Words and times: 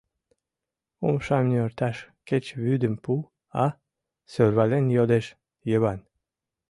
Умшам 1.05 1.43
нӧрташ 1.51 1.97
кеч 2.27 2.45
вӱдым 2.63 2.95
пу, 3.03 3.13
а?— 3.63 3.65
сӧрвален 4.31 4.85
йодеш 4.95 5.25
Йыван. 5.69 5.99